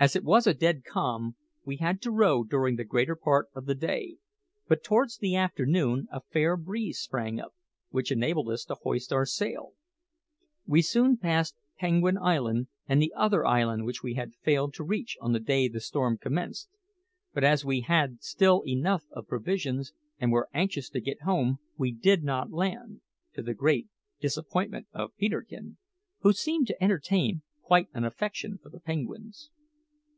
[0.00, 3.66] As it was a dead calm, we had to row during the greater part of
[3.66, 4.18] the day;
[4.68, 7.52] but towards the afternoon a fair breeze sprang up,
[7.90, 9.72] which enabled us to hoist our sail.
[10.64, 15.16] We soon passed Penguin Island and the other island which we had failed to reach
[15.20, 16.68] on the day the storm commenced;
[17.34, 21.90] but as we had still enough of provisions, and were anxious to get home, we
[21.90, 23.00] did not land
[23.34, 23.88] to the great
[24.20, 25.76] disappointment of Peterkin,
[26.20, 29.50] who seemed to entertain quite an affection for the penguins.